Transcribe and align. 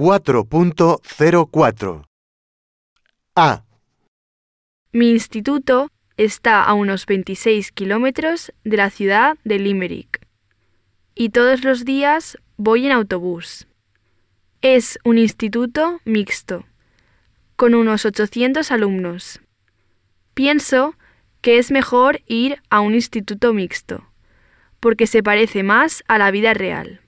4.04 0.00 2.04
A. 3.34 3.64
Mi 4.92 5.10
instituto 5.10 5.90
está 6.16 6.64
a 6.64 6.72
unos 6.72 7.04
26 7.04 7.70
kilómetros 7.70 8.50
de 8.64 8.78
la 8.78 8.88
ciudad 8.88 9.36
de 9.44 9.58
Limerick 9.58 10.26
y 11.14 11.28
todos 11.28 11.64
los 11.64 11.84
días 11.84 12.38
voy 12.56 12.86
en 12.86 12.92
autobús. 12.92 13.66
Es 14.62 14.98
un 15.04 15.18
instituto 15.18 16.00
mixto, 16.06 16.64
con 17.56 17.74
unos 17.74 18.06
800 18.06 18.72
alumnos. 18.72 19.42
Pienso 20.32 20.94
que 21.42 21.58
es 21.58 21.70
mejor 21.70 22.22
ir 22.24 22.62
a 22.70 22.80
un 22.80 22.94
instituto 22.94 23.52
mixto, 23.52 24.08
porque 24.80 25.06
se 25.06 25.22
parece 25.22 25.62
más 25.62 26.02
a 26.08 26.16
la 26.16 26.30
vida 26.30 26.54
real. 26.54 27.02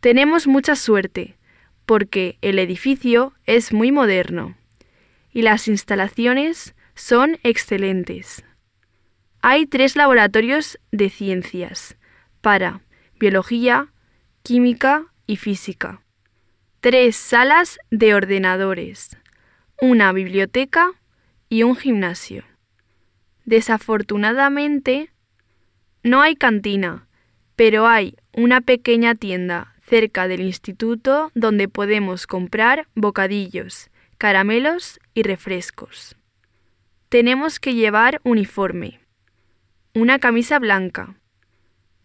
Tenemos 0.00 0.46
mucha 0.46 0.76
suerte, 0.76 1.38
porque 1.86 2.38
el 2.40 2.58
edificio 2.58 3.32
es 3.46 3.72
muy 3.72 3.92
moderno 3.92 4.56
y 5.32 5.42
las 5.42 5.68
instalaciones 5.68 6.74
son 6.94 7.38
excelentes. 7.42 8.44
Hay 9.42 9.66
tres 9.66 9.96
laboratorios 9.96 10.78
de 10.90 11.10
ciencias 11.10 11.96
para 12.40 12.80
biología, 13.18 13.92
química 14.42 15.06
y 15.26 15.36
física. 15.36 16.02
Tres 16.80 17.16
salas 17.16 17.78
de 17.90 18.14
ordenadores, 18.14 19.16
una 19.80 20.12
biblioteca 20.12 20.92
y 21.48 21.62
un 21.62 21.76
gimnasio. 21.76 22.44
Desafortunadamente, 23.44 25.10
no 26.02 26.22
hay 26.22 26.36
cantina, 26.36 27.06
pero 27.56 27.86
hay 27.86 28.16
una 28.32 28.60
pequeña 28.60 29.14
tienda 29.14 29.73
cerca 29.86 30.28
del 30.28 30.40
instituto 30.40 31.30
donde 31.34 31.68
podemos 31.68 32.26
comprar 32.26 32.88
bocadillos, 32.94 33.90
caramelos 34.18 34.98
y 35.12 35.22
refrescos. 35.22 36.16
Tenemos 37.08 37.60
que 37.60 37.74
llevar 37.74 38.20
uniforme, 38.24 39.00
una 39.94 40.18
camisa 40.18 40.58
blanca, 40.58 41.14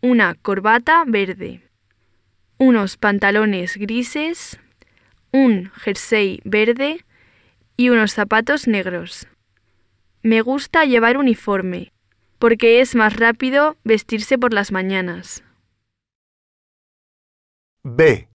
una 0.00 0.34
corbata 0.34 1.04
verde, 1.06 1.62
unos 2.58 2.96
pantalones 2.96 3.76
grises, 3.76 4.58
un 5.32 5.70
jersey 5.74 6.40
verde 6.44 7.04
y 7.76 7.88
unos 7.88 8.12
zapatos 8.12 8.68
negros. 8.68 9.26
Me 10.22 10.40
gusta 10.40 10.84
llevar 10.84 11.18
uniforme, 11.18 11.92
porque 12.38 12.80
es 12.80 12.94
más 12.94 13.16
rápido 13.16 13.76
vestirse 13.84 14.38
por 14.38 14.54
las 14.54 14.72
mañanas. 14.72 15.42
B. 17.86 18.28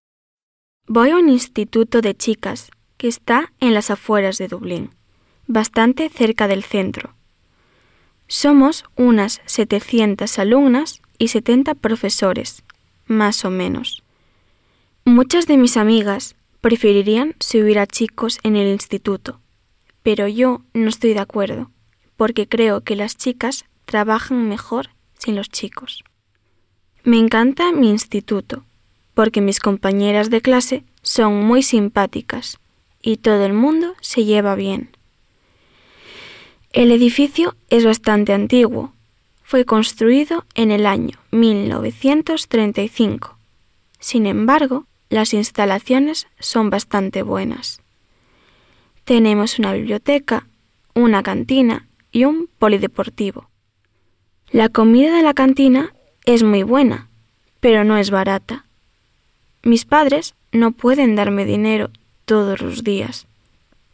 Voy 0.86 1.10
a 1.10 1.18
un 1.18 1.28
instituto 1.28 2.02
de 2.02 2.16
chicas 2.16 2.70
que 2.98 3.08
está 3.08 3.52
en 3.60 3.74
las 3.74 3.90
afueras 3.90 4.38
de 4.38 4.48
Dublín, 4.48 4.92
bastante 5.48 6.08
cerca 6.10 6.48
del 6.48 6.64
centro. 6.64 7.16
Somos 8.28 8.84
unas 8.96 9.42
700 9.48 10.38
alumnas 10.38 11.02
y 11.18 11.30
70 11.30 11.74
profesores, 11.74 12.62
más 13.08 13.44
o 13.44 13.50
menos. 13.50 14.04
Muchas 15.04 15.48
de 15.48 15.58
mis 15.58 15.78
amigas 15.78 16.36
preferirían 16.62 17.36
subir 17.40 17.80
a 17.80 17.88
chicos 17.88 18.38
en 18.44 18.56
el 18.56 18.68
instituto, 18.68 19.40
pero 20.04 20.28
yo 20.28 20.62
no 20.76 20.90
estoy 20.90 21.16
de 21.16 21.22
acuerdo, 21.22 21.72
porque 22.18 22.48
creo 22.48 22.82
que 22.82 22.96
las 22.96 23.18
chicas 23.18 23.66
trabajan 23.86 24.48
mejor 24.48 24.92
sin 25.18 25.36
los 25.36 25.50
chicos. 25.50 26.04
Me 27.04 27.18
encanta 27.18 27.72
mi 27.72 27.90
instituto, 27.90 28.64
porque 29.20 29.42
mis 29.42 29.60
compañeras 29.60 30.30
de 30.30 30.40
clase 30.40 30.86
son 31.02 31.44
muy 31.44 31.62
simpáticas 31.62 32.58
y 33.02 33.18
todo 33.18 33.44
el 33.44 33.52
mundo 33.52 33.96
se 34.00 34.24
lleva 34.24 34.56
bien. 34.56 34.92
El 36.72 36.90
edificio 36.90 37.54
es 37.70 37.84
bastante 37.84 38.32
antiguo. 38.32 38.94
Fue 39.44 39.66
construido 39.66 40.46
en 40.56 40.72
el 40.72 40.86
año 40.86 41.18
1935. 41.32 43.38
Sin 44.00 44.26
embargo, 44.26 44.86
las 45.10 45.34
instalaciones 45.34 46.28
son 46.40 46.70
bastante 46.70 47.22
buenas. 47.22 47.82
Tenemos 49.04 49.60
una 49.60 49.74
biblioteca, 49.74 50.48
una 50.94 51.24
cantina 51.24 51.90
y 52.14 52.24
un 52.24 52.48
polideportivo. 52.58 53.50
La 54.50 54.70
comida 54.70 55.14
de 55.14 55.24
la 55.24 55.34
cantina 55.34 55.94
es 56.24 56.42
muy 56.42 56.64
buena, 56.64 57.10
pero 57.60 57.84
no 57.84 57.98
es 57.98 58.12
barata. 58.12 58.64
Mis 59.64 59.86
padres 59.86 60.36
no 60.52 60.72
pueden 60.72 61.16
darme 61.16 61.46
dinero 61.46 61.92
todos 62.26 62.62
los 62.62 62.84
días, 62.84 63.28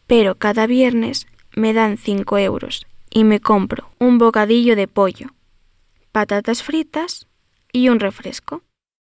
pero 0.07 0.35
cada 0.35 0.67
viernes 0.67 1.27
me 1.55 1.73
dan 1.73 1.97
cinco 1.97 2.37
euros 2.37 2.85
y 3.09 3.23
me 3.23 3.39
compro 3.39 3.89
un 3.99 4.17
bocadillo 4.17 4.75
de 4.75 4.87
pollo, 4.87 5.29
patatas 6.11 6.63
fritas 6.63 7.27
y 7.71 7.89
un 7.89 7.99
refresco. 7.99 8.61